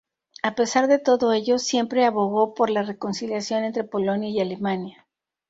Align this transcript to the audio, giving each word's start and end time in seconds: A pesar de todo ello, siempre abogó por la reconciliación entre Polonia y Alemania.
A 0.41 0.55
pesar 0.55 0.87
de 0.87 0.97
todo 0.97 1.31
ello, 1.31 1.59
siempre 1.59 2.05
abogó 2.05 2.55
por 2.55 2.71
la 2.71 2.81
reconciliación 2.81 3.63
entre 3.65 3.83
Polonia 3.83 4.29
y 4.31 4.39
Alemania. 4.39 5.05